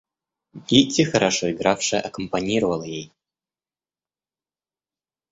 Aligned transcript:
Кити, 0.67 1.03
хорошо 1.05 1.51
игравшая, 1.51 2.01
акомпанировала 2.01 2.81
ей. 2.85 3.13